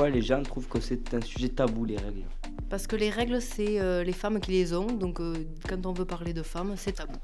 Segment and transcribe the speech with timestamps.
[0.00, 2.24] pourquoi les gens trouvent que c'est un sujet tabou, les règles
[2.70, 4.86] Parce que les règles, c'est euh, les femmes qui les ont.
[4.86, 5.34] Donc, euh,
[5.68, 7.18] quand on veut parler de femmes, c'est tabou.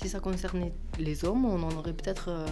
[0.00, 2.46] Si ça concernait les hommes, on en aurait peut-être euh,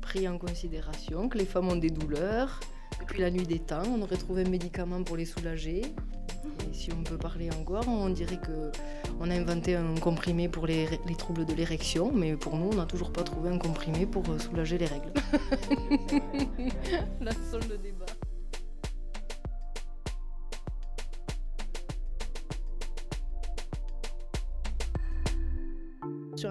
[0.00, 2.60] pris en considération que les femmes ont des douleurs.
[3.00, 5.80] Depuis la nuit des temps, on aurait trouvé un médicament pour les soulager.
[5.80, 8.70] Et si on peut parler encore, on dirait que
[9.18, 12.76] on a inventé un comprimé pour les, les troubles de l'érection, mais pour nous, on
[12.76, 15.12] n'a toujours pas trouvé un comprimé pour soulager les règles.
[17.20, 18.06] la seule de débat.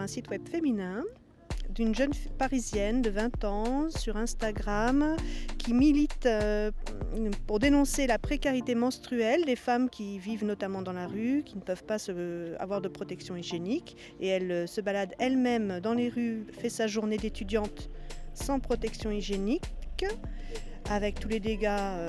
[0.10, 1.04] Site web féminin
[1.70, 5.16] d'une jeune parisienne de 20 ans sur Instagram
[5.60, 6.72] qui milite euh,
[7.46, 11.62] pour dénoncer la précarité menstruelle des femmes qui vivent notamment dans la rue, qui ne
[11.62, 13.98] peuvent pas se- avoir de protection hygiénique.
[14.20, 17.90] Et elle euh, se balade elle-même dans les rues, fait sa journée d'étudiante
[18.34, 19.62] sans protection hygiénique,
[20.90, 22.08] avec tous les dégâts euh,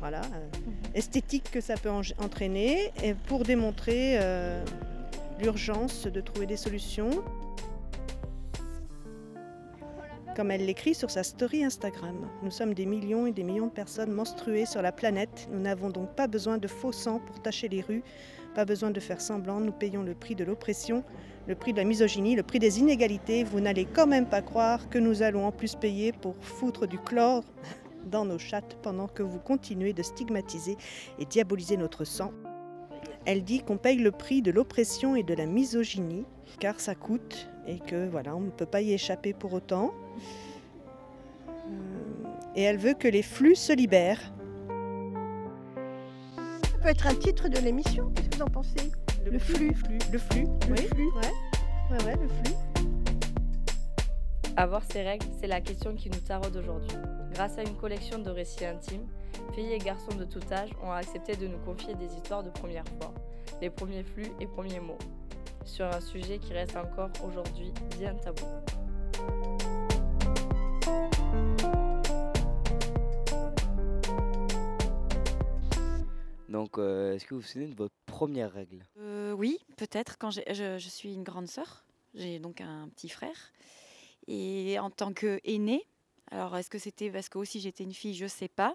[0.00, 0.48] voilà, euh,
[0.94, 4.62] esthétiques que ça peut en- entraîner, et pour démontrer euh,
[5.42, 7.10] l'urgence de trouver des solutions.
[10.36, 13.72] Comme elle l'écrit sur sa story Instagram, nous sommes des millions et des millions de
[13.72, 15.48] personnes menstruées sur la planète.
[15.50, 18.04] Nous n'avons donc pas besoin de faux sang pour tacher les rues,
[18.54, 19.58] pas besoin de faire semblant.
[19.60, 21.02] Nous payons le prix de l'oppression,
[21.48, 23.42] le prix de la misogynie, le prix des inégalités.
[23.42, 26.98] Vous n'allez quand même pas croire que nous allons en plus payer pour foutre du
[26.98, 27.42] chlore
[28.06, 30.76] dans nos chattes pendant que vous continuez de stigmatiser
[31.18, 32.32] et diaboliser notre sang.
[33.24, 36.24] Elle dit qu'on paye le prix de l'oppression et de la misogynie,
[36.58, 39.92] car ça coûte et que voilà, on ne peut pas y échapper pour autant.
[41.68, 44.32] Euh, Et elle veut que les flux se libèrent.
[46.36, 48.10] Ça peut être un titre de l'émission.
[48.14, 48.90] Qu'est-ce que vous en pensez?
[49.24, 49.68] Le flux.
[50.12, 51.06] le flux, Le oui, flux.
[51.14, 52.56] ouais, ouais, ouais, le flux.
[54.56, 56.96] Avoir ses règles, c'est la question qui nous taraude aujourd'hui.
[57.32, 59.06] Grâce à une collection de récits intimes,
[59.54, 62.86] filles et garçons de tout âge ont accepté de nous confier des histoires de première
[63.00, 63.12] fois,
[63.60, 64.98] les premiers flux et premiers mots,
[65.64, 68.44] sur un sujet qui reste encore aujourd'hui bien tabou.
[76.48, 78.84] Donc, euh, est-ce que vous vous souvenez de votre première règle?
[78.98, 80.18] Euh, oui, peut-être.
[80.18, 81.84] Quand j'ai- je, je suis une grande sœur,
[82.14, 83.52] j'ai donc un petit frère.
[84.28, 85.82] Et en tant qu'aînée,
[86.30, 88.74] alors est-ce que c'était parce que aussi j'étais une fille, je sais pas.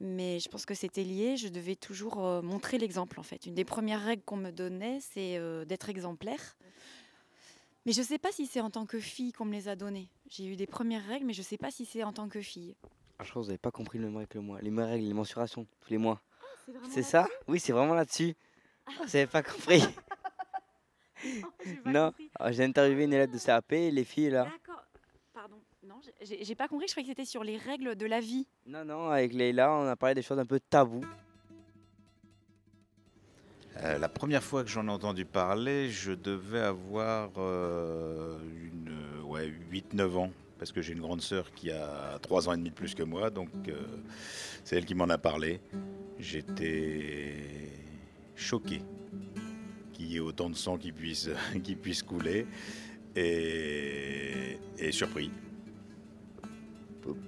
[0.00, 1.36] Mais je pense que c'était lié.
[1.36, 3.46] Je devais toujours euh, montrer l'exemple en fait.
[3.46, 6.56] Une des premières règles qu'on me donnait, c'est euh, d'être exemplaire.
[7.86, 10.08] Mais je sais pas si c'est en tant que fille qu'on me les a données.
[10.28, 12.74] J'ai eu des premières règles, mais je sais pas si c'est en tant que fille.
[13.18, 14.60] Ah, Je crois que vous n'avez pas compris le même règle que moi.
[14.60, 16.20] Les mêmes règles, les mensurations, tous les mois.
[16.66, 17.26] vraiment C'est ça?
[17.48, 18.34] Oui, c'est vraiment là-dessus.
[18.86, 19.82] Ah, Vous n'avez pas compris
[21.86, 24.44] Non, Ah, j'ai interviewé une élève de CAP, les filles là.
[24.44, 24.84] D'accord.
[25.32, 25.56] Pardon.
[25.86, 26.86] Non, j'ai- pas compris.
[26.88, 28.46] Je croyais que c'était sur les règles de la vie.
[28.66, 31.04] Non, non, avec Leïla, on a parlé des choses un peu tabous.
[33.82, 39.22] Euh, la première fois que j'en ai entendu parler, je devais avoir euh, une, euh,
[39.22, 42.70] ouais, 8-9 ans, parce que j'ai une grande sœur qui a 3 ans et demi
[42.70, 43.74] de plus que moi, donc euh,
[44.64, 45.60] c'est elle qui m'en a parlé.
[46.18, 47.70] J'étais
[48.34, 48.80] choqué
[49.92, 51.28] qu'il y ait autant de sang qui puisse,
[51.62, 52.46] qui puisse couler,
[53.14, 55.30] et, et surpris.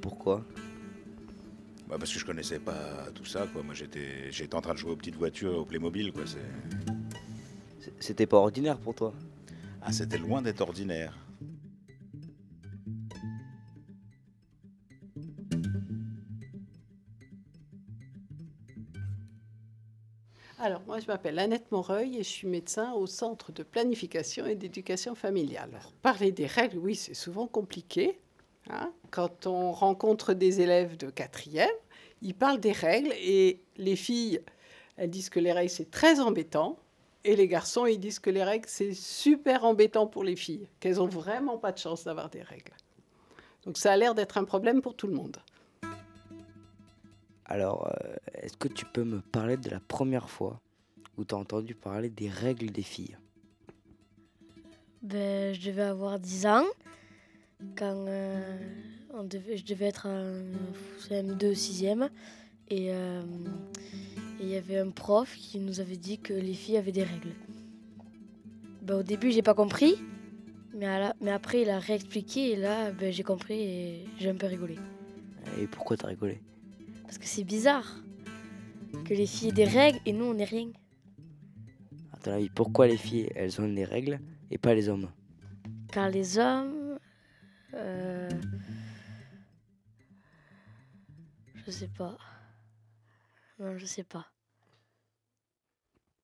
[0.00, 0.44] Pourquoi?
[1.88, 3.62] Bah, parce que je connaissais pas tout ça, quoi.
[3.62, 6.24] Moi, j'étais, j'étais en train de jouer aux petites voitures, au Playmobil, quoi.
[6.26, 6.38] C'est...
[8.00, 9.14] C'était pas ordinaire pour toi?
[9.80, 11.16] Ah, c'était loin d'être ordinaire.
[20.60, 24.56] Alors, moi, je m'appelle Annette Moreuil et je suis médecin au Centre de planification et
[24.56, 25.70] d'éducation familiale.
[25.72, 28.18] Alors, parler des règles, oui, c'est souvent compliqué.
[28.70, 28.92] Hein?
[29.10, 31.68] Quand on rencontre des élèves de quatrième,
[32.22, 34.40] ils parlent des règles et les filles,
[34.96, 36.78] elles disent que les règles, c'est très embêtant.
[37.24, 41.00] Et les garçons, ils disent que les règles, c'est super embêtant pour les filles, qu'elles
[41.00, 42.72] ont vraiment pas de chance d'avoir des règles.
[43.64, 45.36] Donc, ça a l'air d'être un problème pour tout le monde.
[47.44, 50.60] Alors, euh, est-ce que tu peux me parler de la première fois
[51.16, 53.16] où tu as entendu parler des règles des filles?
[55.02, 56.64] Ben, je devais avoir 10 ans
[57.76, 58.58] quand euh,
[59.14, 60.42] on devait, je devais être en
[61.08, 62.08] CM2, 6e.
[62.70, 63.22] Et euh,
[64.40, 67.02] et il y avait un prof qui nous avait dit que les filles avaient des
[67.02, 67.32] règles.
[68.82, 69.94] Ben, au début, j'ai pas compris.
[70.76, 74.28] Mais, à la- mais après, il a réexpliqué et là, ben, j'ai compris et j'ai
[74.30, 74.76] un peu rigolé.
[75.60, 76.40] Et pourquoi t'as rigolé?
[77.02, 78.04] Parce que c'est bizarre
[79.04, 80.70] que les filles aient des règles et nous, on n'ait rien.
[82.12, 84.20] À ton avis, pourquoi les filles, elles ont des règles
[84.52, 85.08] et pas les hommes?
[85.90, 86.77] Car les hommes.
[87.74, 88.28] Euh,
[91.66, 92.16] je sais pas.
[93.58, 94.26] Non, je sais pas.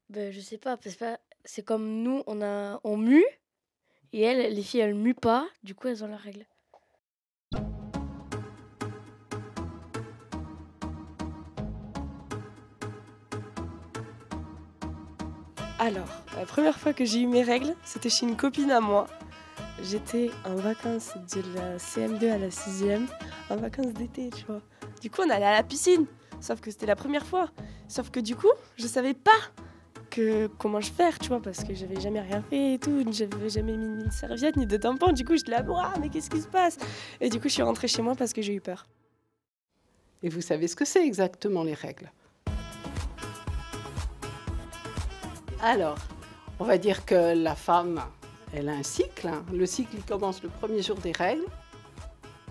[0.08, 3.24] Ben, je sais pas, parce que c'est comme nous, on a on mue,
[4.12, 6.46] et elles, les filles, elles muent pas, du coup, elles ont leurs règles.
[15.80, 19.06] Alors, la première fois que j'ai eu mes règles, c'était chez une copine à moi.
[19.84, 23.06] J'étais en vacances de la CM2 à la 6e,
[23.50, 24.62] en vacances d'été, tu vois.
[25.02, 26.06] Du coup, on allait à la piscine,
[26.40, 27.50] sauf que c'était la première fois.
[27.86, 29.30] Sauf que du coup, je savais pas
[30.08, 33.50] que comment je faire, tu vois, parce que j'avais jamais rien fait et tout, j'avais
[33.50, 35.12] jamais mis une serviette ni de tampon.
[35.12, 36.78] Du coup, je la bois, mais qu'est-ce qui se passe?
[37.20, 38.86] Et du coup, je suis rentrée chez moi parce que j'ai eu peur.
[40.22, 42.10] Et vous savez ce que c'est exactement les règles?
[45.60, 45.98] Alors,
[46.58, 48.00] on va dire que la femme,
[48.54, 49.26] elle a un cycle.
[49.28, 49.44] hein.
[49.52, 51.44] Le cycle, il commence le premier jour des règles.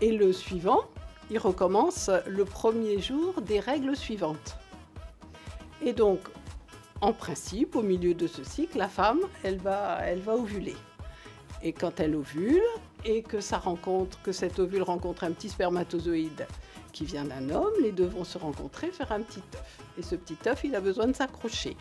[0.01, 0.81] Et le suivant,
[1.31, 4.57] il recommence le premier jour des règles suivantes.
[5.81, 6.19] Et donc,
[6.99, 10.75] en principe, au milieu de ce cycle, la femme, elle va, elle va ovuler.
[11.61, 12.61] Et quand elle ovule,
[13.05, 16.47] et que ça rencontre, que cet ovule rencontre un petit spermatozoïde
[16.91, 19.79] qui vient d'un homme, les deux vont se rencontrer, faire un petit œuf.
[19.97, 21.75] Et ce petit œuf, il a besoin de s'accrocher.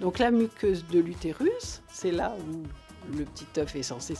[0.00, 2.62] Donc la muqueuse de l'utérus, c'est là où
[3.12, 4.14] le petit œuf est censé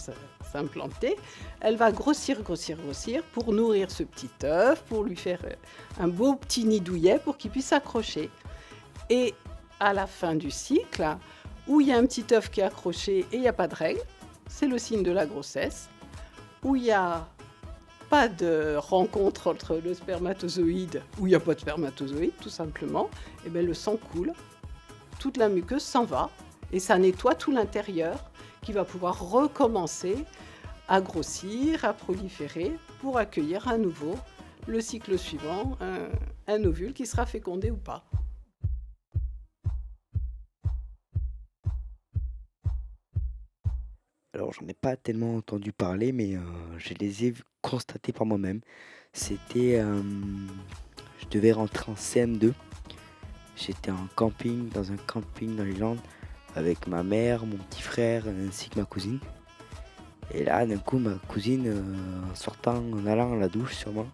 [0.51, 1.17] s'implanter,
[1.61, 5.55] elle va grossir, grossir, grossir pour nourrir ce petit œuf, pour lui faire euh,
[6.01, 8.31] un beau petit nid douillet pour qu'il puisse s'accrocher.
[9.11, 9.35] Et
[9.81, 11.17] à la fin du cycle,
[11.67, 13.69] où il y a un petit œuf qui est accroché et il n'y a pas
[13.69, 14.01] de règle,
[14.49, 15.89] c'est le signe de la grossesse.
[16.63, 17.27] Où il n'y a
[18.09, 23.11] pas de rencontre entre le spermatozoïde, où il n'y a pas de spermatozoïde, tout simplement,
[23.45, 24.33] et bien le sang coule,
[25.19, 26.31] toute la muqueuse s'en va,
[26.73, 28.31] et ça nettoie tout l'intérieur
[28.65, 30.25] qui va pouvoir recommencer
[30.89, 34.17] à grossir, à proliférer pour accueillir à nouveau
[34.67, 35.77] le cycle suivant,
[36.49, 38.05] un, ovule qui sera fécondé ou pas.
[44.33, 46.41] Alors, j'en ai pas tellement entendu parler, mais euh,
[46.79, 48.61] je les ai constatés par moi-même.
[49.13, 49.79] C'était.
[49.79, 50.03] euh,
[51.21, 52.53] je devais rentrer en CM2.
[53.57, 56.01] J'étais en camping, dans un camping dans les Landes,
[56.57, 59.19] avec ma mère, mon petit frère, ainsi que ma cousine.
[60.33, 64.07] Et là, d'un coup, ma cousine, euh, en sortant, en allant à la douche, sûrement,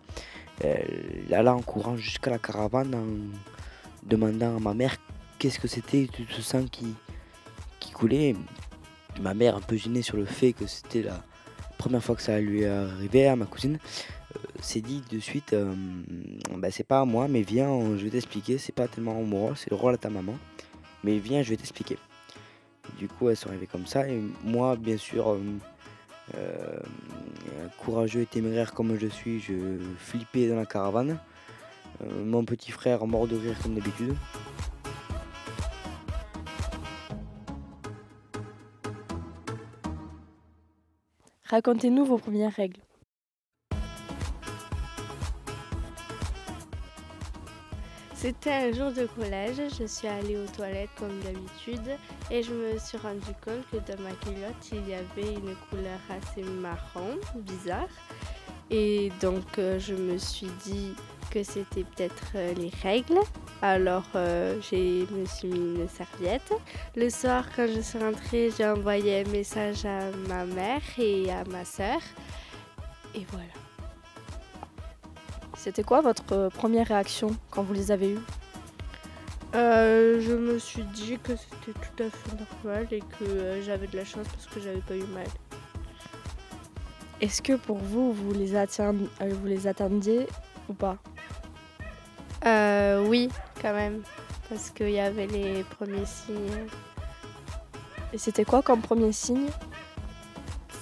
[0.60, 4.96] elle alla en courant jusqu'à la caravane en demandant à ma mère
[5.38, 6.94] qu'est-ce que c'était tout ce sang qui,
[7.78, 8.34] qui coulait.
[9.20, 11.22] Ma mère, un peu gênée sur le fait que c'était la
[11.78, 13.78] première fois que ça lui arrivait à ma cousine,
[14.36, 15.54] euh, s'est dit de suite
[16.56, 18.58] bah, c'est pas à moi, mais viens, je vais t'expliquer.
[18.58, 20.36] C'est pas tellement mon rôle, c'est le rôle à ta maman.
[21.04, 21.96] Mais viens, je vais t'expliquer.
[22.98, 24.08] Du coup, elles sont arrivées comme ça.
[24.08, 25.38] Et moi, bien sûr, euh,
[26.36, 26.78] euh,
[27.78, 31.18] courageux et téméraire comme je suis, je flippais dans la caravane.
[32.02, 34.14] Euh, mon petit frère mort de rire comme d'habitude.
[41.44, 42.80] Racontez-nous vos premières règles.
[48.20, 51.96] C'était un jour de collège, je suis allée aux toilettes comme d'habitude
[52.30, 55.98] et je me suis rendu compte que dans ma culotte il y avait une couleur
[56.10, 57.88] assez marron, bizarre.
[58.70, 60.92] Et donc euh, je me suis dit
[61.30, 63.20] que c'était peut-être euh, les règles.
[63.62, 66.52] Alors euh, j'ai me suis mis une serviette.
[66.96, 71.42] Le soir quand je suis rentrée j'ai envoyé un message à ma mère et à
[71.44, 72.02] ma sœur.
[73.14, 73.69] Et voilà.
[75.62, 78.20] C'était quoi votre euh, première réaction quand vous les avez eues?
[79.54, 83.86] Euh, je me suis dit que c'était tout à fait normal et que euh, j'avais
[83.86, 85.26] de la chance parce que j'avais pas eu mal.
[87.20, 90.26] Est-ce que pour vous, vous les, attend- euh, vous les attendiez
[90.70, 90.96] ou pas?
[92.46, 93.28] Euh, oui,
[93.60, 94.00] quand même,
[94.48, 96.68] parce qu'il y avait les premiers signes.
[98.14, 99.48] Et c'était quoi comme premier signe?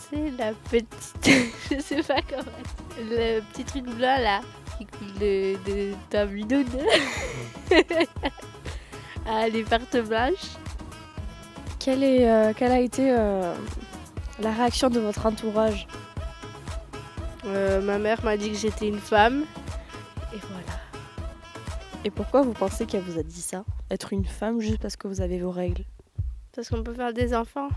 [0.09, 0.87] C'est la petite,
[1.71, 2.45] je sais pas comment,
[3.11, 4.41] le petit truc blanc là
[4.79, 6.67] qui coule de, de ta bidoune.
[9.27, 10.57] ah, les pertes blanches.
[11.79, 13.55] quelle, est, euh, quelle a été euh,
[14.41, 15.89] la réaction de votre entourage?
[17.45, 19.45] Euh, ma mère m'a dit que j'étais une femme
[20.35, 20.79] et voilà.
[22.05, 23.65] Et pourquoi vous pensez qu'elle vous a dit ça?
[23.91, 25.85] Être une femme juste parce que vous avez vos règles?
[26.55, 27.69] Parce qu'on peut faire des enfants.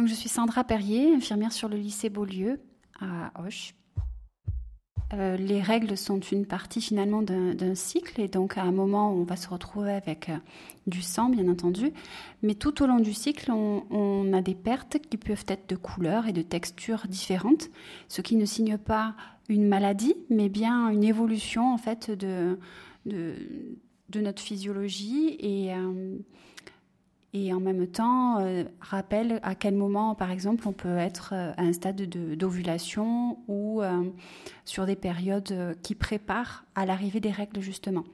[0.00, 2.58] Donc, je suis Sandra Perrier, infirmière sur le lycée Beaulieu
[3.00, 3.74] à Auch.
[5.12, 8.18] euh, les règles sont une partie finalement d'un cycle.
[8.18, 10.38] Et donc à un moment on va se retrouver avec euh,
[10.86, 11.92] du sang bien entendu,
[12.42, 16.26] mais tout au long du cycle on, a des pertes qui peuvent être de couleurs
[16.26, 17.68] et de textures différentes,
[18.08, 19.14] ce qui ne signe pas
[19.50, 22.58] une maladie mais bien une évolution en fait de,
[23.04, 23.34] de,
[24.14, 25.36] notre physiologie.
[25.40, 26.16] Et euh,
[27.32, 31.52] et en même temps euh, rappelle à quel moment, par exemple, on peut être euh,
[31.56, 34.02] à un stade d'ovulation ou euh,
[34.64, 38.04] sur des périodes qui préparent à l'arrivée des règles, justement.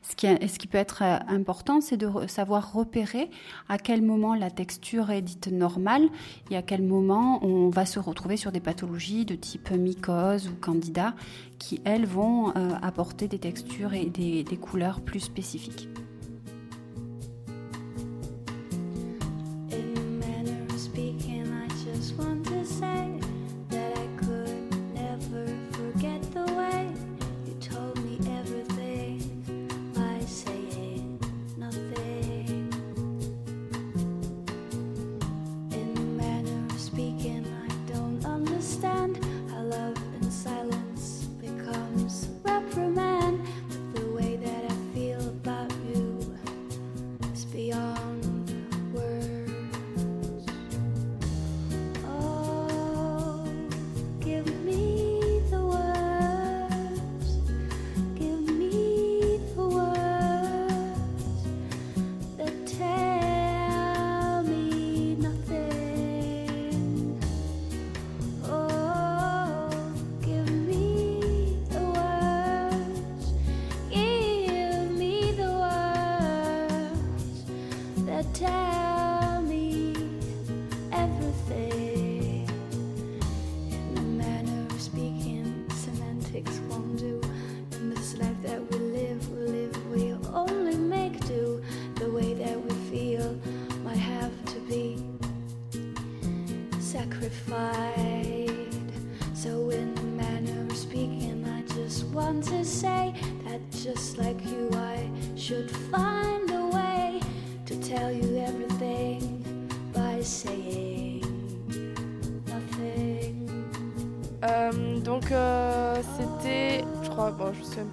[0.00, 3.30] Ce qui, ce qui peut être important, c'est de savoir repérer
[3.68, 6.08] à quel moment la texture est dite normale
[6.50, 10.54] et à quel moment on va se retrouver sur des pathologies de type mycose ou
[10.60, 11.14] candida
[11.60, 12.48] qui, elles, vont
[12.82, 15.88] apporter des textures et des couleurs plus spécifiques.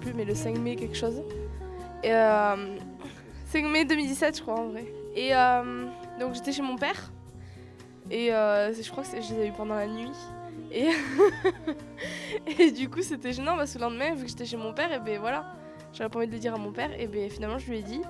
[0.00, 1.22] Plus, mais le 5 mai quelque chose.
[2.02, 2.76] Et, euh,
[3.46, 4.84] 5 mai 2017, je crois, en vrai.
[5.14, 5.86] Et euh,
[6.18, 7.12] donc j'étais chez mon père.
[8.10, 10.12] Et euh, je crois que je les ai eu pendant la nuit.
[10.72, 10.90] Et,
[12.58, 14.92] et du coup, c'était gênant parce que le lendemain, vu que j'étais chez mon père,
[14.92, 15.54] et ben voilà,
[15.92, 16.90] j'avais pas envie de le dire à mon père.
[16.98, 18.00] Et ben finalement, je lui ai dit.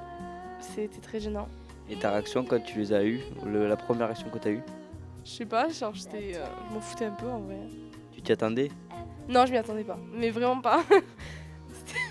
[0.60, 1.48] C'était très gênant.
[1.88, 4.62] Et ta réaction quand tu les as eu la première réaction que tu as eue?
[5.24, 7.58] Je sais pas, genre j'étais, euh, je m'en foutais un peu en vrai.
[8.12, 8.70] Tu t'y attendais?
[9.30, 10.82] Non, je m'y attendais pas, mais vraiment pas.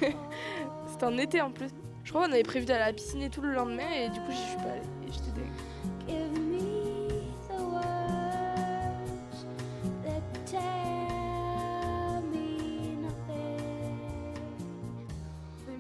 [0.88, 1.68] C'était en été en plus.
[2.06, 4.22] Je crois qu'on avait prévu d'aller à la piscine et tout le lendemain et du
[4.22, 5.30] coup j'y suis pas allée et j'étais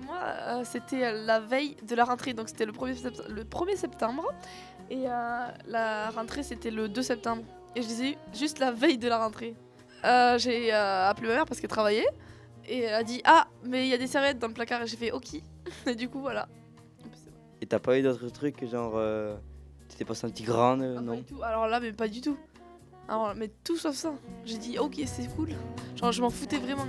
[0.05, 3.77] moi, euh, c'était la veille de la rentrée, donc c'était le 1er septembre, le 1er
[3.77, 4.33] septembre
[4.89, 7.43] et euh, la rentrée c'était le 2 septembre.
[7.77, 9.55] Et je disais juste la veille de la rentrée.
[10.05, 12.07] Euh, j'ai appelé ma mère parce qu'elle travaillait.
[12.67, 14.81] Et elle a dit Ah, mais il y a des serviettes dans le placard.
[14.83, 15.41] Et j'ai fait Ok.
[15.87, 16.47] Et du coup, voilà.
[17.61, 18.93] Et t'as pas eu d'autres trucs, genre.
[18.95, 19.35] Euh,
[19.89, 22.37] tu t'es pas senti grande, ah, non Alors là, mais pas du tout.
[23.07, 24.13] Alors, mais tout sauf ça.
[24.45, 25.49] J'ai dit Ok, c'est cool.
[25.95, 26.85] Genre, je m'en foutais vraiment.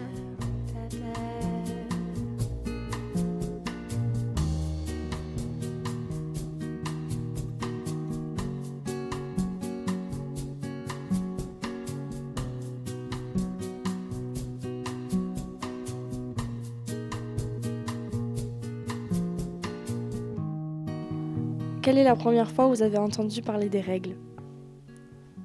[21.82, 24.14] Quelle est la première fois où vous avez entendu parler des règles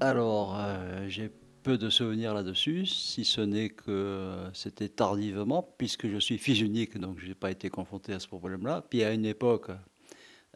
[0.02, 1.32] Alors, euh, j'ai
[1.64, 6.98] peu de souvenirs là-dessus, si ce n'est que c'était tardivement, puisque je suis fils unique,
[6.98, 8.84] donc je n'ai pas été confronté à ce problème-là.
[8.90, 9.70] Puis à une époque,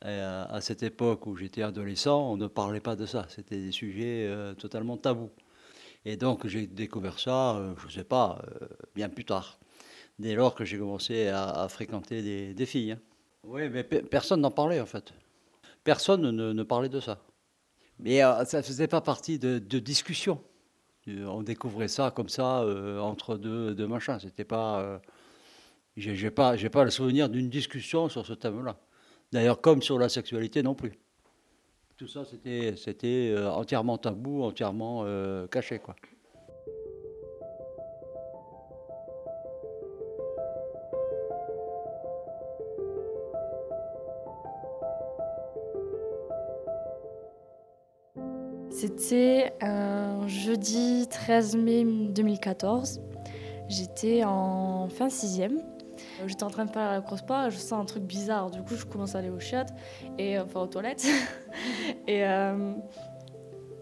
[0.03, 3.25] euh, à cette époque où j'étais adolescent, on ne parlait pas de ça.
[3.29, 5.31] C'était des sujets euh, totalement tabous.
[6.03, 8.41] Et donc j'ai découvert ça, je ne sais pas,
[8.95, 9.59] bien plus tard,
[10.17, 12.93] dès lors que j'ai commencé à, fréquenter des, filles.
[12.93, 12.99] Hein.
[13.45, 15.13] Oui, mais personne n'en parlait en fait
[15.89, 17.17] personne ne, parlait de ça.
[17.97, 20.39] Mais euh, ça ne faisait pas partie de, discussion.
[21.07, 24.19] Euh, on découvrait ça comme ça euh, entre deux, deux machins.
[24.19, 25.01] C'était pas.
[25.97, 28.77] j'ai pas, le souvenir d'une discussion sur ce thème-là.
[29.31, 30.93] D'ailleurs, comme sur la sexualité non plus.
[31.97, 35.05] Tout ça, c'était, c'était entièrement tabou, entièrement
[35.47, 35.81] caché.
[49.09, 53.01] C'était un jeudi 13 mai 2014.
[53.67, 55.63] J'étais en fin sixième.
[56.27, 58.51] J'étais en train de faire la cross et je sens un truc bizarre.
[58.51, 59.71] Du coup, je commence à aller aux chiottes,
[60.19, 61.07] et, enfin aux toilettes.
[62.07, 62.73] et euh,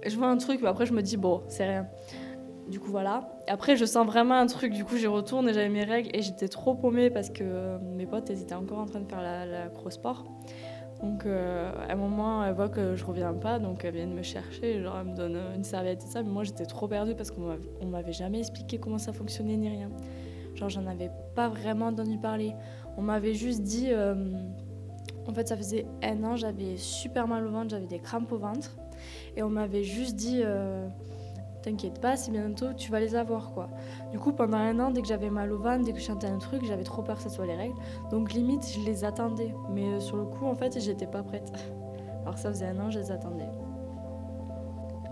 [0.05, 1.89] je vois un truc, mais après, je me dis, bon, c'est rien.
[2.69, 3.27] Du coup, voilà.
[3.49, 4.71] Après, je sens vraiment un truc.
[4.71, 6.09] Du coup, j'y retourne et j'avais mes règles.
[6.13, 9.45] Et j'étais trop paumée parce que mes potes, étaient encore en train de faire la,
[9.45, 10.23] la cross-sport.
[11.01, 13.59] Donc, euh, à un moment, elle voit que je reviens pas.
[13.59, 14.81] Donc, elles viennent me chercher.
[14.81, 16.23] Genre, elle me donne une serviette et ça.
[16.23, 19.89] Mais moi, j'étais trop perdue parce qu'on m'avait jamais expliqué comment ça fonctionnait ni rien.
[20.55, 22.53] Genre, j'en avais pas vraiment entendu parler.
[22.97, 23.89] On m'avait juste dit.
[23.91, 24.15] Euh,
[25.27, 28.37] en fait, ça faisait un an, j'avais super mal au ventre, j'avais des crampes au
[28.37, 28.75] ventre.
[29.35, 30.41] Et on m'avait juste dit.
[30.43, 30.87] Euh,
[31.67, 33.67] T'inquiète pas, c'est bientôt tu vas les avoir quoi.
[34.13, 36.27] Du coup, pendant un an, dès que j'avais mal au ventre, dès que je chantais
[36.27, 37.75] un truc, j'avais trop peur que ce soit les règles.
[38.09, 39.53] Donc limite, je les attendais.
[39.69, 41.51] Mais euh, sur le coup, en fait, j'étais pas prête.
[42.21, 43.49] Alors ça faisait un an, je les attendais.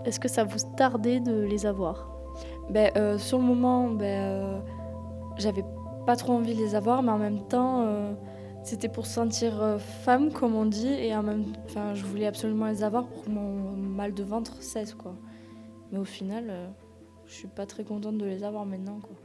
[0.06, 2.08] Est-ce que ça vous tardait de les avoir?
[2.70, 4.58] Ben, euh, Sur le moment, ben, euh,
[5.36, 5.64] j'avais
[6.06, 7.84] pas trop envie de les avoir, mais en même temps,
[8.62, 12.82] c'était pour sentir femme, comme on dit, et en même, enfin, je voulais absolument les
[12.82, 15.12] avoir pour que mon mal de ventre cesse, quoi.
[15.92, 16.68] Mais au final, euh,
[17.26, 19.00] je suis pas très contente de les avoir maintenant.
[19.00, 19.16] Quoi.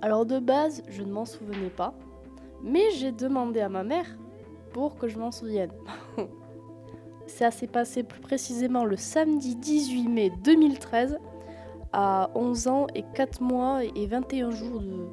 [0.00, 1.92] Alors de base, je ne m'en souvenais pas,
[2.62, 4.06] mais j'ai demandé à ma mère
[4.72, 5.72] pour que je m'en souvienne.
[7.26, 11.18] Ça s'est passé plus précisément le samedi 18 mai 2013,
[11.92, 15.06] à 11 ans et 4 mois et 21 jours de...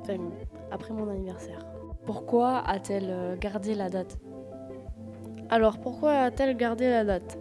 [0.00, 0.18] enfin,
[0.70, 1.66] après mon anniversaire.
[2.06, 4.18] Pourquoi a-t-elle euh, gardé la date?
[5.50, 7.38] Alors pourquoi a-t-elle gardé la date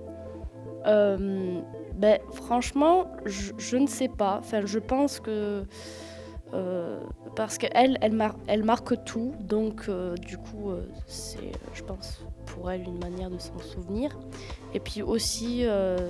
[0.86, 1.62] euh,
[1.96, 4.42] ben, Franchement, je, ne sais pas.
[4.66, 5.64] Je pense que.
[6.54, 7.00] Euh,
[7.36, 9.34] parce qu'elle, elle, elle, marque tout.
[9.40, 10.72] Donc, euh, du coup,
[11.08, 14.20] c'est, je pense, pour elle, une manière de s'en souvenir.
[14.74, 15.66] Et puis aussi,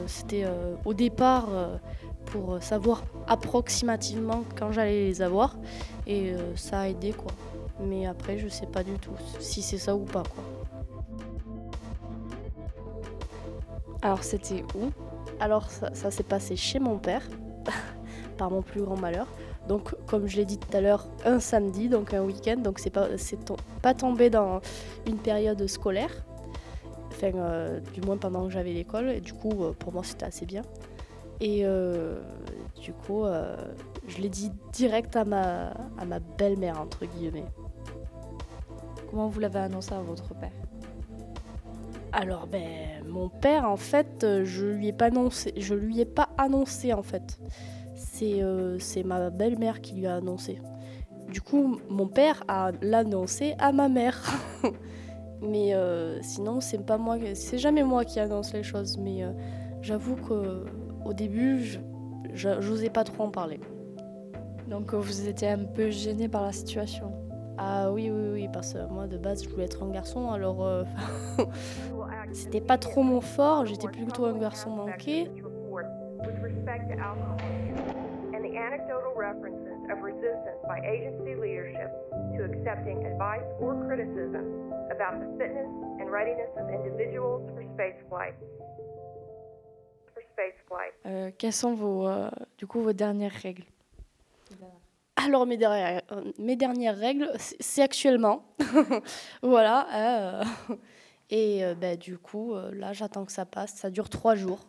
[0.08, 0.46] c'était
[0.84, 1.48] au départ
[2.26, 5.56] pour savoir approximativement quand j'allais les avoir.
[6.08, 7.32] Et ça a aidé, quoi.
[7.80, 10.44] Mais après, je sais pas du tout si c'est ça ou pas, quoi.
[14.04, 14.92] Alors c'était où
[15.40, 17.24] Alors ça, s'est passé chez mon père,
[18.38, 19.28] par mon plus grand malheur.
[19.70, 22.90] Donc comme je l'ai dit tout à l'heure, un samedi, donc un week-end, donc c'est
[22.90, 23.08] pas,
[23.82, 24.60] pas tombé dans
[25.08, 26.12] une période scolaire,
[27.12, 30.26] enfin euh, du moins pendant que j'avais l'école, et du coup euh, pour moi c'était
[30.26, 30.64] assez bien.
[31.40, 32.20] Et euh,
[32.82, 33.24] du coup
[34.08, 37.46] je l'ai dit direct à ma, à ma belle-mère entre guillemets.
[39.10, 40.52] Comment vous l'avez annoncé à votre père?
[42.14, 45.52] Alors, ben, mon père, en fait, euh, je lui ai pas annoncé.
[45.58, 47.40] Je lui ai pas annoncé, en fait.
[47.96, 50.62] C'est euh, ma belle-mère qui lui a annoncé.
[51.30, 54.22] Du coup, mon père a l'annoncé à ma mère.
[55.42, 57.18] mais euh, sinon, c'est pas moi.
[57.34, 59.00] C'est jamais moi qui annonce les choses.
[59.00, 59.24] Mais
[59.82, 60.66] j'avoue que
[61.06, 61.80] au début,
[62.36, 63.60] j'osais pas trop en parler.
[64.68, 67.23] Donc, vous étiez un peu gêné par la situation.
[67.58, 70.66] Ah oui, oui, oui, parce que moi de base je voulais être un garçon, alors
[70.66, 70.84] euh,
[72.32, 75.30] c'était pas trop mon fort, j'étais plutôt un garçon manqué.
[91.06, 93.66] Euh, quelles sont vos, euh, du coup, vos dernières règles?
[95.16, 98.46] Alors, mes dernières, euh, mes dernières règles, c'est actuellement.
[99.44, 99.88] voilà.
[99.94, 100.44] Euh,
[101.30, 103.76] et euh, bah, du coup, là, j'attends que ça passe.
[103.76, 104.66] Ça dure trois jours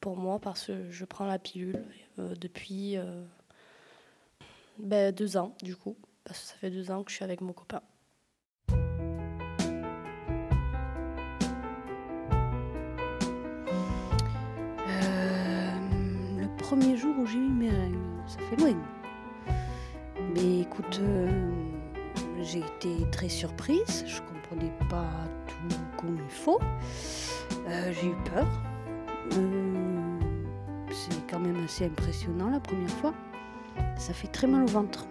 [0.00, 1.84] pour moi parce que je prends la pilule
[2.18, 2.96] depuis
[4.78, 5.96] bah, deux ans, du coup.
[6.24, 7.82] Parce que ça fait deux ans que je suis avec mon copain.
[16.36, 19.03] le premier jour où j'ai eu mes règles, ça fait loin.
[20.34, 21.50] Mais écoute, euh,
[22.42, 25.08] j'ai été très surprise, je comprenais pas
[25.46, 26.58] tout comme il faut.
[27.68, 28.48] Euh, j'ai eu peur.
[29.36, 30.18] Euh,
[30.90, 33.14] c'est quand même assez impressionnant la première fois.
[33.96, 35.06] Ça fait très mal au ventre.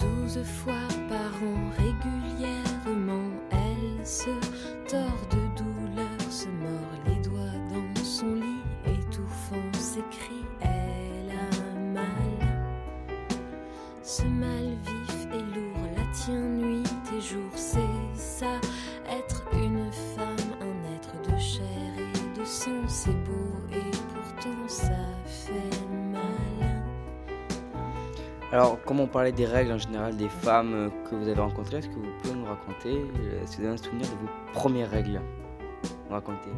[0.00, 4.30] Douze fois par an régulièrement, elle se
[4.90, 5.37] tord de
[28.50, 31.78] Alors, comme on parlait des règles en général des femmes euh, que vous avez rencontrées,
[31.78, 34.52] est-ce que vous pouvez nous raconter, euh, est-ce que vous avez un souvenir de vos
[34.54, 35.20] premières règles
[36.08, 36.48] Nous raconter?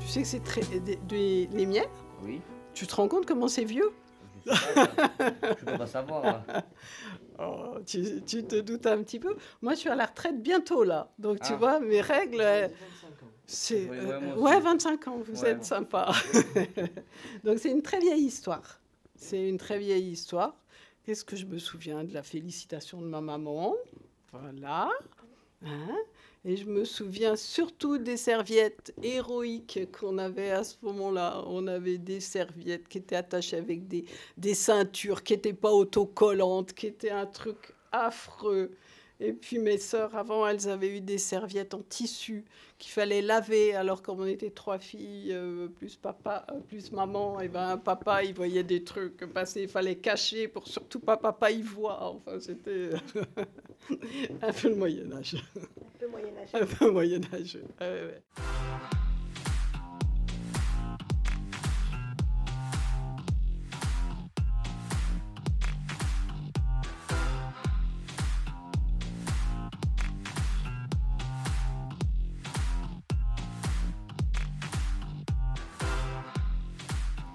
[0.00, 0.60] Tu sais que c'est très.
[0.60, 1.84] des- des- les miennes?
[2.22, 2.42] Oui.
[2.74, 3.90] Tu te rends compte comment c'est vieux?
[4.46, 6.42] Je peux pas savoir.
[7.36, 9.34] Oh, tu, tu te doutes un petit peu?
[9.60, 11.08] Moi, je suis à la retraite bientôt là.
[11.18, 11.56] Donc, tu Ah.
[11.56, 12.40] vois, mes règles.
[12.40, 12.68] euh,
[13.44, 14.62] C'est, ouais, moi ouais, aussi.
[14.62, 15.50] 25 ans, vous Ouais.
[15.50, 16.12] êtes sympa.
[17.44, 18.78] Donc, c'est une très vieille histoire.
[19.16, 20.56] C'est une très vieille histoire.
[21.04, 23.74] Qu'est-ce que je me souviens de la félicitation de ma maman?
[24.32, 24.90] Voilà.
[25.64, 25.96] Hein
[26.46, 31.42] et je me souviens surtout des serviettes héroïques qu'on avait à ce moment-là.
[31.46, 34.04] On avait des serviettes qui étaient attachées avec des,
[34.36, 38.72] des ceintures qui n'étaient pas autocollantes, qui étaient un truc affreux.
[39.20, 42.44] Et puis mes sœurs, avant, elles avaient eu des serviettes en tissu
[42.78, 43.74] qu'il fallait laver.
[43.74, 48.24] Alors, comme on était trois filles, euh, plus papa, euh, plus maman, et ben papa,
[48.24, 49.62] il voyait des trucs passer.
[49.62, 52.02] Il fallait cacher pour surtout pas papa y voit.
[52.02, 52.90] Enfin, c'était
[54.42, 55.36] un peu le Moyen Âge.
[55.36, 56.48] Un peu moyen-âge.
[56.54, 57.58] Un peu Moyen Âge.
[57.80, 58.22] Ouais, ouais.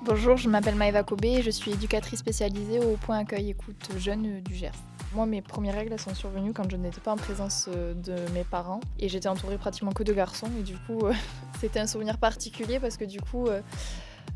[0.05, 4.39] Bonjour, je m'appelle Maëva Kobé et je suis éducatrice spécialisée au point accueil écoute jeune
[4.41, 4.71] du Gers.
[5.13, 8.45] Moi, mes premières règles sont survenues quand je n'étais pas en présence euh, de mes
[8.45, 11.13] parents et j'étais entourée pratiquement que de garçons et du coup, euh,
[11.59, 13.49] c'était un souvenir particulier parce que du coup,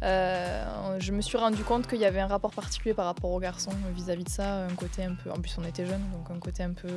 [0.03, 3.39] euh, je me suis rendu compte qu'il y avait un rapport particulier par rapport aux
[3.39, 5.31] garçons vis-à-vis de ça, un côté un peu.
[5.31, 6.89] En plus, on était jeunes, donc un côté un peu.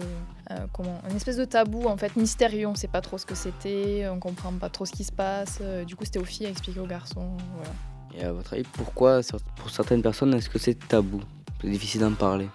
[0.73, 2.67] comment Une espèce de tabou en fait mystérieux.
[2.67, 5.63] On sait pas trop ce que c'était, on comprend pas trop ce qui se passe.
[5.87, 7.37] Du coup, c'était aux filles à expliquer aux garçons.
[7.55, 7.71] Voilà.
[8.19, 9.21] Et à votre avis, pourquoi,
[9.57, 11.21] pour certaines personnes, est-ce que c'est tabou?
[11.61, 12.49] C'est difficile d'en parler.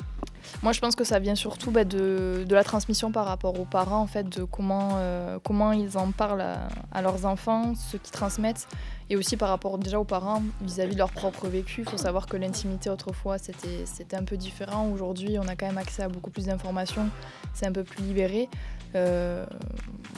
[0.64, 3.66] Moi, je pense que ça vient surtout bah, de, de la transmission par rapport aux
[3.66, 6.44] parents, en fait, de comment, euh, comment ils en parlent
[6.92, 8.68] à, leurs enfants, ce qu'ils transmettent,
[9.10, 11.82] et aussi par rapport déjà aux parents vis-à-vis de leur propre vécu.
[11.82, 14.90] Il faut savoir que l'intimité autrefois, c'était un peu différent.
[14.90, 17.10] Aujourd'hui, on a quand même accès à beaucoup plus d'informations,
[17.54, 18.50] c'est un peu plus libéré.
[18.96, 19.46] Euh,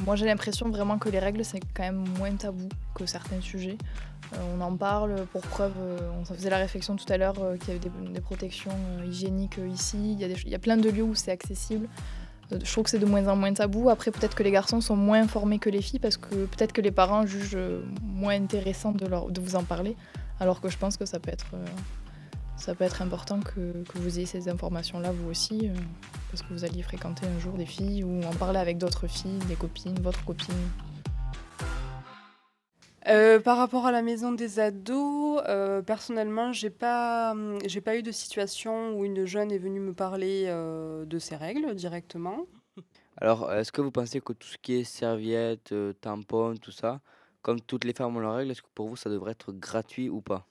[0.06, 3.78] moi, j'ai l'impression vraiment que les règles, c'est quand même moins tabou que certains sujets.
[4.34, 7.68] Euh, on en parle pour preuve, euh, on faisait la réflexion tout à l'heure qu'il
[7.68, 10.18] y avait des, des protections hygiéniques ici.
[10.20, 11.88] Il y, a a plein de lieux où c'est accessible.
[12.52, 13.90] Je trouve que c'est de moins en moins tabou.
[13.90, 16.82] Après, peut-être que les garçons sont moins informés que les filles parce que peut-être que
[16.82, 17.58] les parents jugent
[18.02, 19.96] moins intéressant de, vous en parler.
[20.40, 21.48] Alors que je pense que ça peut être,
[22.56, 25.70] ça peut être important que, que vous ayez ces informations-là vous aussi.
[25.70, 25.74] euh,
[26.34, 29.38] parce que vous alliez fréquenter un jour des filles ou en parler avec d'autres filles,
[29.48, 30.56] des copines, votre copine.
[33.08, 37.36] Euh, par rapport à la maison des ados, euh, personnellement, j'ai pas,
[37.66, 41.36] j'ai pas eu de situation où une jeune est venue me parler euh, de ses
[41.36, 42.48] règles directement.
[43.18, 47.00] Alors, est-ce que vous pensez que tout ce qui est serviettes, euh, tampons, tout ça,
[47.44, 50.10] comme toutes les femmes ont leurs règles, est-ce que pour vous ça devrait être gratuit
[50.10, 50.48] ou pas?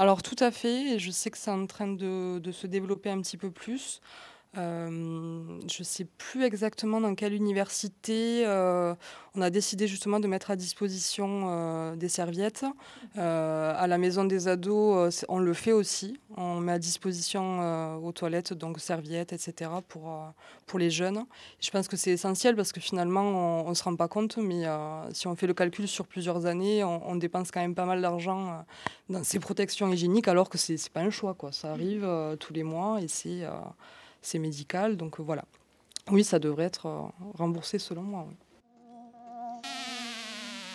[0.00, 3.10] Alors tout à fait, et je sais que c'est en train de, de se développer
[3.10, 4.00] un petit peu plus.
[4.58, 8.96] Euh, je ne sais plus exactement dans quelle université euh,
[9.36, 12.64] on a décidé justement de mettre à disposition euh, des serviettes.
[13.16, 16.18] À la maison des ados, on le fait aussi.
[16.36, 19.70] On met à disposition aux toilettes donc serviettes, etc.
[19.88, 20.18] pour,
[20.66, 21.24] pour les jeunes.
[21.60, 24.64] Je pense que c'est essentiel parce que finalement on ne se rend pas compte, mais
[25.12, 28.64] si on fait le calcul sur plusieurs années, on, dépense quand même pas mal d'argent
[29.08, 31.34] dans ces protections hygiéniques alors que c'est n'est pas un choix.
[31.34, 31.52] Quoi.
[31.52, 32.08] Ça arrive
[32.38, 33.44] tous les mois et c'est
[34.22, 34.96] c'est médical.
[34.96, 35.44] Donc euh, voilà.
[36.10, 37.02] Oui, ça devrait être euh,
[37.34, 38.26] remboursé selon moi.
[38.28, 38.36] oui.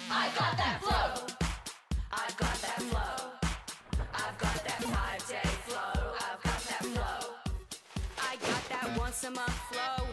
[0.10, 1.25] I got that flow.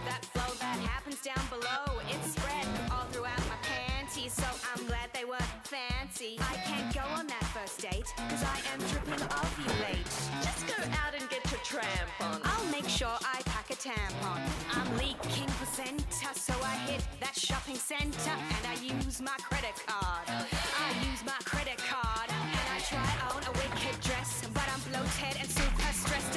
[0.07, 0.55] That flow.
[0.59, 2.01] That happens down below.
[2.09, 5.02] It's spread all throughout my panties, so I'm glad
[5.33, 6.37] were fancy.
[6.41, 10.05] I can't go on that first date, cause I am tripping ovulate.
[10.45, 12.41] Just go out and get your tramp on.
[12.45, 14.41] I'll make sure I pack a tampon.
[14.77, 20.29] I'm leaking placenta, so I hit that shopping center and I use my credit card.
[20.29, 25.41] I use my credit card and I try on a wicked dress, but I'm bloated
[25.41, 26.37] and super stressed,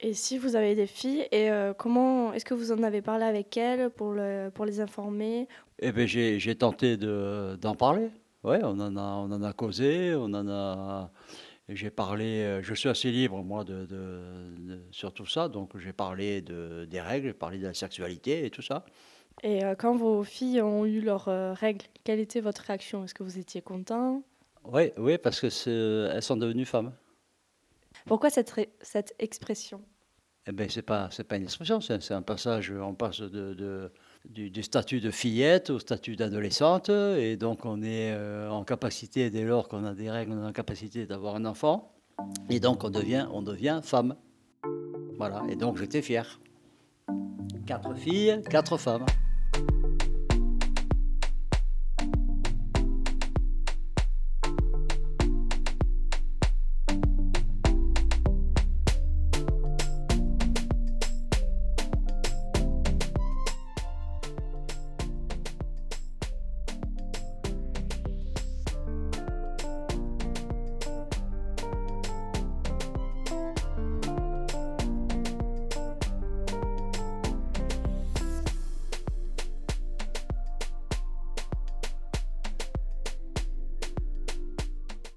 [0.00, 3.24] Et si vous avez des filles, et euh, comment est-ce que vous en avez parlé
[3.24, 5.48] avec elles pour, le, pour les informer?
[5.80, 8.08] Eh ben, j'ai j'ai tenté de- d'en parler.
[8.44, 11.10] Ouais, on en a, on en a causé, on en a.
[11.68, 15.48] J'ai parlé, euh, je suis assez libre, moi, de, de- de- sur tout ça.
[15.48, 18.86] Donc, j'ai parlé de, des règles, j'ai parlé de la sexualité et tout ça.
[19.42, 23.04] Et euh, quand vos filles ont eu leurs euh, règles, quelle était votre réaction?
[23.04, 24.22] Est-ce que vous étiez content
[24.72, 26.92] Oui, oui, parce que c'est- elles sont devenues femmes.
[28.06, 29.80] Pourquoi cette, ré- cette expression?
[30.46, 33.92] Eh bien, c'est pas, c'est pas une expression, c'est, un passage, on passe de, de-
[34.24, 39.28] du, du statut de fillette au statut d'adolescente, et donc on est euh, en capacité,
[39.30, 41.94] dès lors qu'on a des règles, on est en capacité d'avoir un enfant,
[42.48, 44.16] et donc on devient, on devient femme.
[45.18, 46.40] Voilà, et donc j'étais fier.
[47.66, 49.04] Quatre filles, quatre femmes.